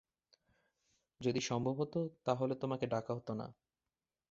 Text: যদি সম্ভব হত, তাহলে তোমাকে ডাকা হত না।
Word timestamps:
যদি 1.21 1.41
সম্ভব 1.41 1.75
হত, 1.81 1.95
তাহলে 2.25 2.53
তোমাকে 2.55 2.85
ডাকা 2.87 3.11
হত 3.13 3.29
না। 3.31 3.47